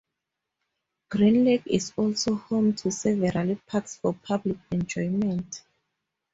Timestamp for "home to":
2.33-2.89